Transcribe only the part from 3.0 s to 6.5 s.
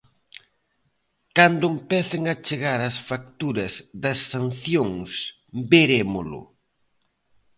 facturas das sancións verémolo.